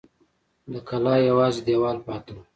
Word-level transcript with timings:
د 0.71 0.73
کلا 0.87 1.15
یوازې 1.29 1.61
دېوال 1.67 1.97
پاته 2.05 2.31
و. 2.33 2.37